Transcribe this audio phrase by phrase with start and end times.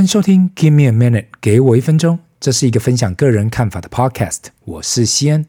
[0.00, 2.18] 欢迎收听 Give me a minute，给我一分钟。
[2.40, 4.44] 这是一个分享个人看法的 podcast。
[4.64, 5.44] 我是西恩，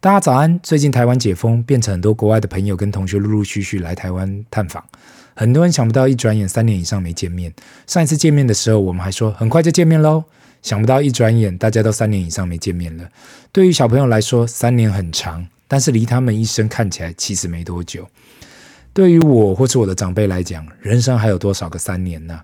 [0.00, 0.60] 大家早安。
[0.62, 4.84] 最近台湾解封，变成很多国外的朋友跟同学陆陆续续来台湾探访。
[5.34, 7.50] 很多人想不到，一转眼三年以上没见面。
[7.86, 10.22] 上一次见面的时候，我们还说很快就见面喽。
[10.60, 13.08] 想不到一转眼，大家都三年以上没见面了。
[13.50, 18.06] 对于小朋友来说，三年很长，但是离他们一生看起来其实没多久。
[18.92, 22.38] 对于我或是我的长辈来讲，人生还有多少个三年呢？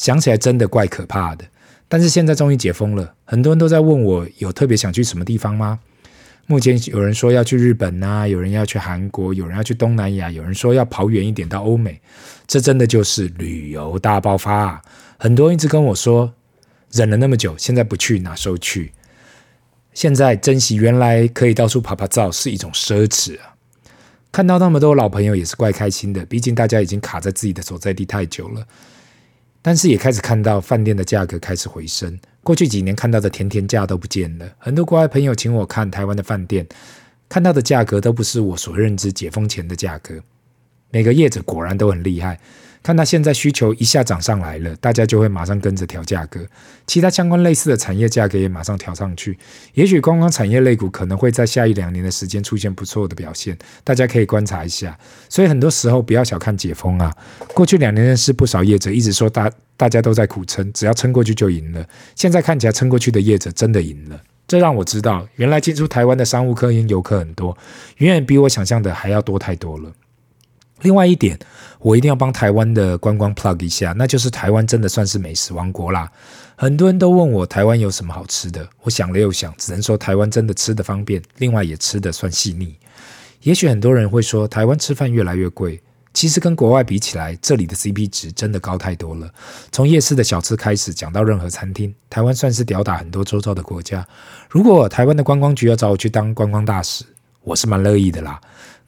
[0.00, 1.44] 想起来真的怪可怕的。
[1.86, 5.78] 但是现在终于解封了，很多人都在问我有特别想去什么地方吗？
[6.46, 12.00] 目前有人说要去日本啊，有人要去韩国，有人要去东南亚，有人说要跑远一点到欧美。
[12.46, 14.82] 这真的就是旅游大爆发啊！
[15.18, 16.32] 很多人一直跟我说。
[16.92, 18.90] 忍了那么久，现在不去哪时候去？
[19.92, 23.54] 现在珍惜原来可以到处拍拍照是一种奢侈啊！
[24.32, 28.66] 看到那么多老朋友也是怪开心的，毕竟大家已经卡在自己的所在地太久了。
[29.62, 34.50] 但是也开始看到饭店的价格开始回升，过去几年看到的甜甜价都不见了。
[34.58, 36.66] 很多国外朋友请我看台湾的饭店，
[37.28, 40.20] 看到的价格都不是我所认知解封前的价格。
[40.90, 42.40] 每个业者果然都很厉害。
[42.82, 46.40] 看到现在需求一下涨上来了，大家就会马上跟着调价格，
[46.86, 49.38] 其他相关类似的产业价格也马上调上去。
[49.74, 54.98] 也许观光产业类股可能会在下一两年的时间出现不错的表现，大家可以观察一下。
[55.28, 57.14] 所以很多时候不要小看解封啊，
[57.54, 61.86] 过去两年认识不少业者一直说大大家都在苦撑，只要撑过去就赢了。
[62.14, 67.56] 现在看起来撑过去的业者真的赢了，这让我知道原来进出台湾的商务客跟游客很多，
[67.98, 69.92] 远远比我想象的还要多太多了。
[70.82, 71.38] 另外一点，
[71.78, 76.10] 我一定要帮台湾的观光 plug 一下，那就是台湾真的算是美食王国啦。
[76.56, 82.76] 很多人都问我台湾有什么好吃的，我想了又想，只能说台湾真的吃的方便，另外也吃的算细腻。
[83.42, 85.80] 也许很多人会说台湾吃饭越来越贵，
[86.12, 89.30] 其实跟国外比起来，这里的 CP 值真的高太多了。
[89.72, 94.06] 从夜市的小吃开始，讲到任何餐厅，台湾算是吊打很多周遭的国家。
[94.50, 97.04] 如果台湾的观光局要找我去当观光大使，
[97.42, 98.38] 我是蛮乐意的啦。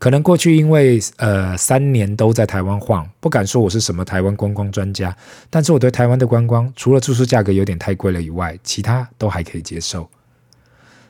[0.02, 5.16] 可能过去因为呃三年都在台湾晃，不敢说我是什么台湾观光专家，
[5.48, 10.10] 但是我对台湾的观光，除了住宿价格有点太贵了以外，其他都还可以接受。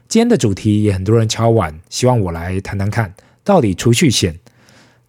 [0.08, 4.38] 今天的主题也很多人敲碗，希望我来谈谈看，到底储蓄险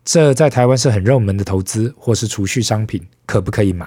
[0.05, 3.85] 这在台湾是很热门的投资或是储蓄商品，可不可以买？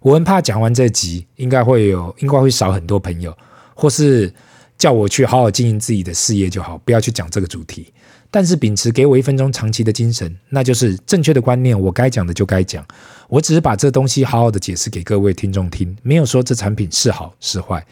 [0.00, 3.36] 我很怕讲完这集，应该会有应该会少很多朋友，
[3.74, 4.32] 或是
[4.78, 7.92] 叫我去好好经营自己的事业就好，不要去讲这个主题。
[8.30, 12.84] 但是秉持给我一分钟长期的精神，那就是正确的观念，我该讲的就该讲。
[13.28, 17.84] 我只是把这东西好好的解释给各位听众听，没有说这产品是好是坏。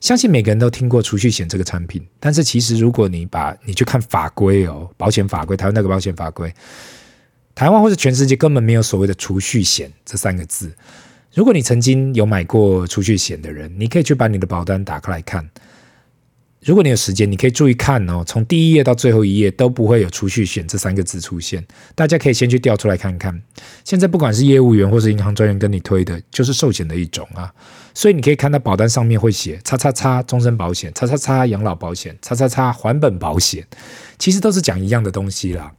[0.00, 6.52] 相信每个人都听过储蓄险这个产品，但是其实如果你把你去看法规哦，保险法规，台湾那个保险法规，
[7.54, 10.72] 台湾或者全世界根本没有所谓的储蓄险这三个字。
[11.34, 15.48] 如果你曾经有买过储蓄险的人，你可以去把你的保单打开来看。
[16.64, 21.64] 如果你有时间，你可以注意看哦，从第一页到最后一页都不会有储蓄险这三个字出现。
[21.96, 23.42] 大家可以先去调出来看看。
[23.84, 27.52] 现在不管是业务员或是银行专员跟你推的，就是寿险的一种啊。
[27.94, 33.66] 所以你可以看到保单上面会写“叉叉叉终身保险”、“叉叉叉养老保险”、“叉叉叉还本保险”，
[34.16, 35.72] 其实都是讲一样的东西啦。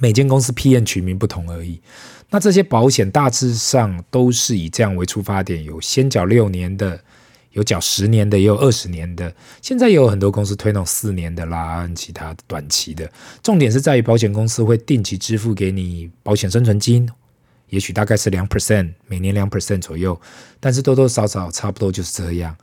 [0.00, 1.82] 每间公司批验取名不同而已。
[2.30, 7.00] 那这些保险大致上都是以这样为出发点，有先缴六年的。
[7.54, 9.34] 有缴十年的，也有二十年的。
[9.62, 13.10] 现在也有很多公司推那种四年的啦，其他短期的。
[13.42, 17.08] 重点是在于保险公司会定期支付给你保险生存金，
[17.70, 20.20] 也许大概是两 percent，每年两 percent 左右，
[20.60, 22.56] 但是多多少少差不多就是这样。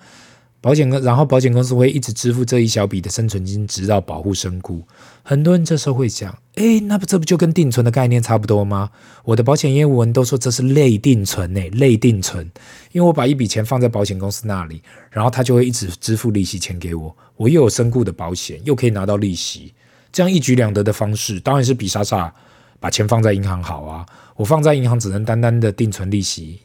[0.61, 4.83] 保险公，然后保险公司会一直支付这一小笔的生存金，直到保护身故。
[5.23, 8.91] 很多人这时候会想，哎，那不这不就跟定存的概念差不多吗？
[9.25, 12.45] 我的保险业务人都说这是类定存诶，类定存，
[12.91, 19.73] 因为我把一笔钱放在保险公司那里，然后他就会一直支付利息钱给我，我又有身故的保险，又可以拿到利息，
[20.11, 22.31] 这样一举两得的方式，当然是比傻傻
[22.79, 24.05] 把钱放在银行好啊。
[24.35, 26.59] 我放在银行只能单单的定存利息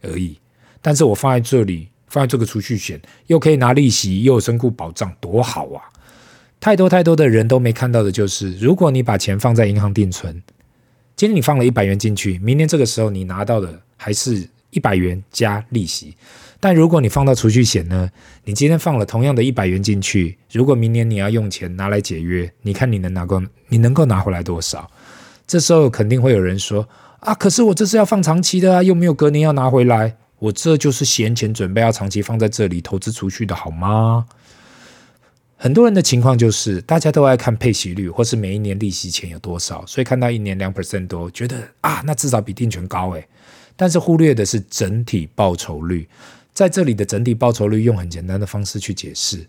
[0.00, 0.38] 而已，
[0.80, 1.88] 但是我放在这里。
[2.10, 5.80] 放在这个储蓄险，又可以拿利息，又有身故保障，多好啊！
[6.60, 10.42] 太多太多的人都没看到的就是，如果你把钱放在银行定存，
[11.16, 16.14] 今天你放了一百元进去，明年这个时候你拿到的还是一百元加利息。
[16.62, 18.10] 但如果你放到储蓄险呢？
[18.44, 24.90] 你今天放了同样的一百元进去，如果明年你要用钱拿来解约，你看你能拿够，你能够拿回来多少？
[25.46, 26.86] 这时候肯定会有人说
[27.20, 30.16] 啊，可是我这是要放长期的啊，又没有隔年要拿回来。
[30.40, 34.26] 我这就是闲钱，准备要长期放在这里投资储蓄的好吗？
[35.56, 43.28] 很多人的情况就是，大家都爱看配息率，或是每一年利息钱有多少，所以看到一年两 percent 多，觉得啊，那至少比定存高诶。
[43.76, 46.08] 但是忽略的是整体报酬率。
[46.54, 49.46] 在这里的整体报酬率用很简单的方式去解释，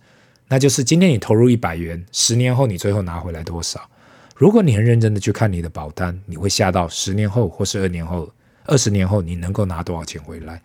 [0.50, 3.90] 那就是今天你投入一百元，十年后你最后拿回来多少？
[4.36, 8.30] 如果你很认真的去看你的保单，你会吓到十年后或是二年后、
[8.66, 10.62] 二十年后你能够拿多少钱回来？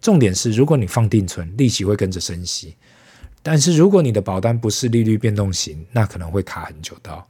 [0.00, 2.74] 重点是，如果你放定存，利息会跟着升息；
[3.42, 7.26] 但是如果你的保单不是利率变动型，那可能会卡很久到。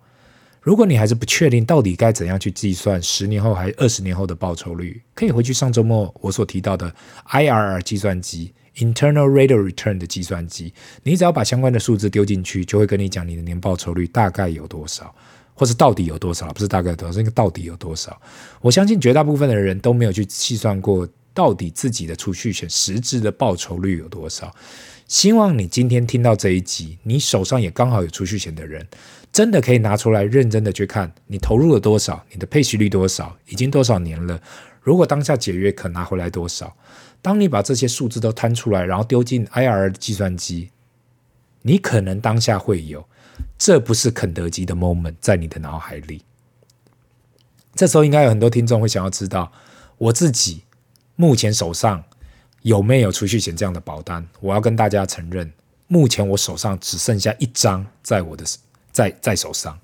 [0.61, 6.95] 如果你还是不确定到底该怎样去计算十年后还是二十年后的报酬率，可以回去上周末我所提到的
[7.31, 15.15] IRR 计算机 （Internal Rate of Return） 的计算机，你只要把相关的数字丢进去，就会跟你讲你的年报酬率大概有多少，
[15.61, 18.19] 或是到底有多少，不是大概多少，是那个到底有多少。
[18.63, 24.51] 我相信绝大部分的人都没有去计算过到底自己的储蓄险实质的报酬率有多少。
[25.07, 28.89] 希望你今天听到这一集，你手上也刚好有储蓄险的人，
[29.31, 34.41] 真的可以拿出来认真的去看，你投入了多少，你的配息率多少，已经多少年了。
[34.81, 36.75] 如果当下解约可拿回来多少？
[37.21, 40.71] 当你把这些数字都摊出来，然后丢进 I R 计算机，
[41.61, 43.07] 你可能当下会有，
[43.59, 46.23] 这不是肯德基的 moment 在你的脑海里。
[47.75, 49.53] 这时候应该有很多听众会想要知道，
[49.99, 50.65] 我自己
[51.17, 52.05] 目前手上。
[52.63, 54.29] 有没有储蓄险这样的保单？
[54.39, 55.51] 我要跟大家承认，
[55.87, 58.45] 目前我手上只剩下一张在我的
[58.93, 59.81] 在在手上。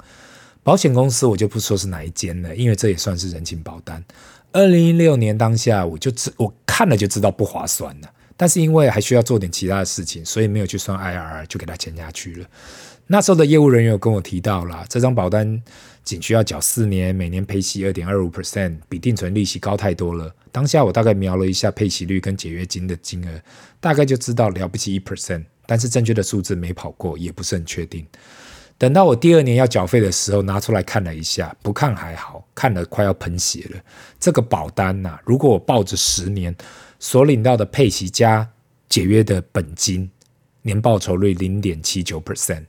[0.63, 4.05] 保险公司我就不说是哪一间了，因为这也算是人情保单。
[4.53, 12.47] 二零一六年当下，我就知我看了就知道不划算了，但是因为还需要做点其他的事情，所以没有去算 IRR，就给他签下去了。
[13.09, 15.63] 那时候的业务人员有跟我提到了，这张保单
[16.03, 20.35] 仅需要缴四年，每年配息二点二五 percent，比定存利息高太多了。
[20.51, 23.41] 当下我大概瞄了一下配息率跟解约金的金额，
[23.79, 28.05] 大概就知道了不起一 percent，但是正确的数字没跑过，也不是很确定。
[28.77, 33.81] 等到我第二年要缴费的时候，拿出来看了一下，不看还好，看了快要喷血了。
[34.19, 36.53] 这个保单呐、啊，如果我抱着十年，
[36.99, 38.51] 所领到的配息加
[38.89, 40.11] 解约的本金，
[40.63, 42.65] 年报酬率零点七九 percent。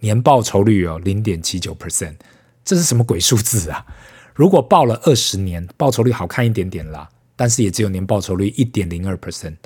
[0.00, 2.16] 年报酬率有零点七九 percent，
[2.64, 3.86] 这是什么鬼数字啊？
[4.34, 9.56] 如果报了二十年，报酬率好看一点点啦，但是也只有年报酬率一点零二 percent。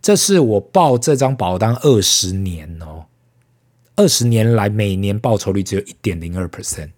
[0.00, 3.06] 这是我报这张保单二十年哦，
[3.96, 6.90] 二十年来每年报酬率只有一点零二 percent。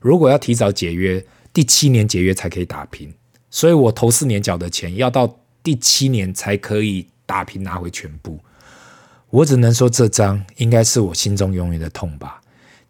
[0.00, 3.12] 如果要提早解约，第七年解约才可以打平，
[3.50, 8.38] 所以我头四年缴的钱要到第七年才可以打平拿回全部。
[9.34, 12.40] 我只能说，这张应该是我心中永远的痛吧。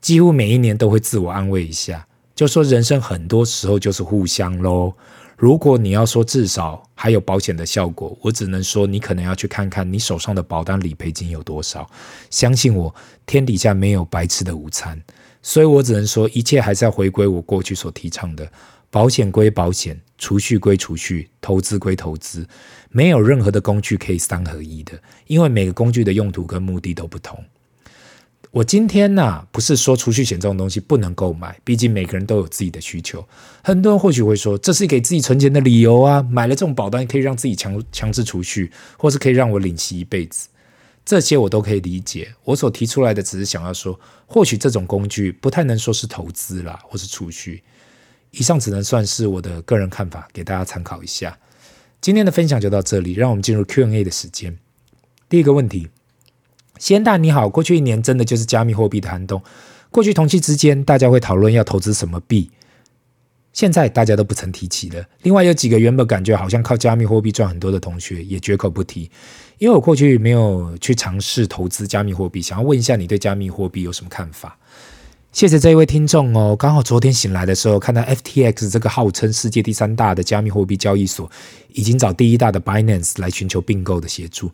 [0.03, 4.93] 几乎每一年都会自我安慰一下，就说人生很多时候就是互相喽。
[5.39, 11.89] 如果你要说至少还有保险的效果，我只能说你可能要去看看你手上的保单理赔金有多少。
[12.29, 12.95] 相信我，
[13.25, 15.03] 天底下没有白吃的午餐。
[15.41, 18.47] 所以我只能说，一切还是要回归我过去所提倡的。
[18.91, 22.47] 保险归保险，储蓄归储蓄，投资归投资，
[22.95, 24.93] 没有任何的工具可以三合一的，
[25.27, 27.45] 因为每个工具的用途跟目的都不同。
[28.53, 33.27] 我今天呢、不是说储蓄险这种东西不能购买，毕竟每个人都有自己的需求。
[33.65, 40.47] 很多人或许会说，这是给自己存钱的理由啊，买了这种保单可以让自己强强制储蓄，或是可以让我领息一辈子，
[41.05, 42.33] 这些我都可以理解。
[42.45, 47.61] 我所提出来的只是想要说，或许这种工具不太能说是投资啦，或是储蓄。
[48.31, 51.37] 以上只能算是我的个人看法，给大家参考一下。
[52.05, 54.59] 今天的分享就到这里，让我们进入 Q&A 的时间。
[55.27, 55.89] 第一个问题，
[56.79, 59.43] 先大你好，过去一年真的就是加密货币的寒冬。
[59.91, 62.51] 过去同期之间，大家会讨论要投资什么币，
[63.55, 65.03] 现在大家都不曾提起了。
[65.23, 69.11] 另外有几个原本感觉好像靠加密货币赚很多的同学，也绝口不提。
[69.57, 74.59] 因为我过去没有去尝试投资加密货币，想要问一下你对加密货币有什么看法？
[75.35, 81.29] 谢谢这一位听众哦，刚好昨天醒来的时候，看到 FTX 这个号称世界第三大的加密货币交易所，
[81.73, 84.53] 已经找第一大的 Binance 来寻求并购的协助。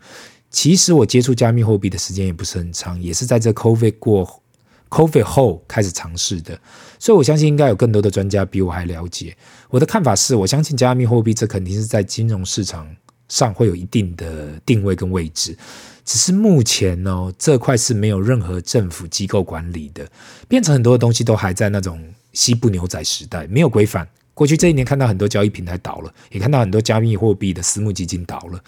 [0.49, 4.41] 其实我接触加密货币的时间也不是很长，也是在这 COVID 过
[4.89, 6.59] COVID 后开始尝试的，
[6.97, 9.37] 所以我相信应该有更多的专家比我还了解。
[9.69, 12.87] 我的看法是，我相信加密货币这肯定是在金融市场
[13.31, 15.57] 上会有一定的定位跟位置。
[16.03, 20.05] 只是目前呢，这块是没有任何政府机构管理的，
[20.49, 24.05] 变成很多的东西都还在那种西部牛仔时代，没有规范。
[24.33, 28.61] 过去这一年看到很多交易平台倒了，也看到很多加密货币的私募基金倒了，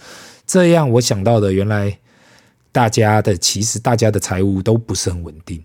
[0.47, 1.99] 这样我想到的，原来
[2.71, 5.61] 大家的其实大家的财务都不是很稳定。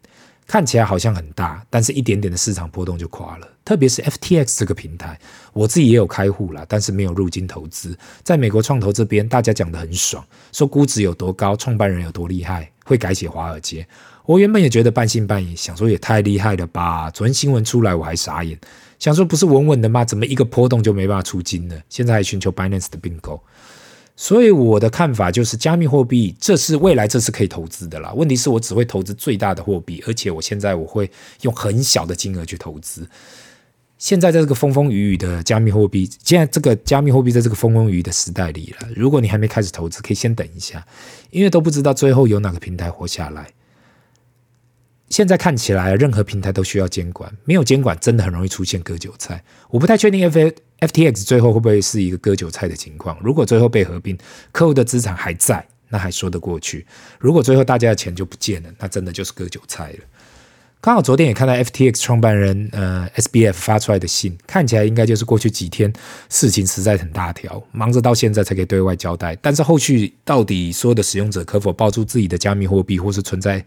[0.49, 3.47] 看起来好像很大，但是一点点的市场波动就垮了。
[3.67, 5.21] 特别是 FTX 这个平台，
[5.53, 7.95] 我自己也有开户啦，但是没有入金投资。
[8.23, 13.87] 在美国创投这边，大家讲得很爽，说估值有多高，创办人有多厉害，会改写华尔街。
[14.25, 17.11] 我原本也觉得半信半疑，想说也太厉害了吧。
[17.11, 18.59] 昨天新闻出来，我还傻眼。
[18.99, 20.03] 想说不是稳稳的吗？
[20.03, 21.77] 怎么一个波动就没办法出金了？
[21.91, 23.39] 现在还寻求 Binance 的并购。
[24.21, 28.13] 所以我的看法就是，加密货币这是未来，这是可以投资的啦。
[28.17, 31.09] 问题是我只会投资最大的货币，而且我现在我会
[31.43, 33.09] 用很小的金额去投资。
[33.97, 38.89] 现在在这个风风雨雨的加密货币，现在这个加密货币在这个风风雨雨的时代里了。
[38.97, 40.85] 如果你还没开始投资，可以先等一下，
[41.31, 43.49] 因为都不知道最后有哪个平台活下来。
[45.11, 49.43] 现在看起来，任何平台都需要监管，没有监管，真的很容易出现割韭菜。
[49.71, 50.39] 我不太确定 F
[50.81, 53.19] FTX 最后会不会是一个割韭菜的情况。
[53.23, 54.17] 如果最后被合并，
[54.53, 56.85] 客户的资产还在，那还说得过去；
[57.19, 59.99] 如果最后大家的钱就不见了，那真的就是割韭菜了。
[60.81, 65.93] 刚好昨天也看到 FTX 创办人呃 SBF 发出来的信，看起来应该就是过去几天
[66.29, 69.37] 事情实在很大条，忙着到现在才可以对外交代。
[69.43, 73.65] 但是后续到底所有的使用者可否爆出自己的加密货币，或是存在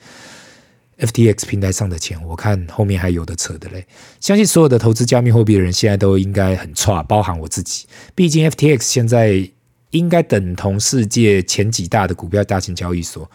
[1.02, 3.86] ？FTX 平台上的钱，我看后面还有的扯的嘞。
[4.20, 7.86] 相信所有的投资加密货币的人，现在都应该很差，包含我自己。
[8.16, 9.50] 毕竟 FTX 现在
[9.90, 13.30] 应该等同世界前几大的股票大型交易所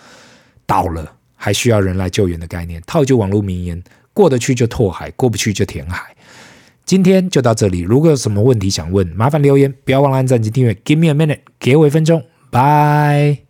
[0.65, 2.83] 倒了，还需要人来救援的概念。
[2.87, 3.83] 套就网络名言：
[4.15, 6.17] 过得去就拓海，过不去就填海。
[6.85, 10.73] 今天就到这里，如果有什么问题想问，麻烦留言，不要忘了按赞及订阅。
[10.73, 13.46] Give me a minute，给我一分钟，拜。